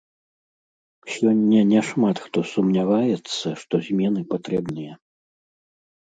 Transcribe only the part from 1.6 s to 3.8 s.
няшмат хто сумняваецца, што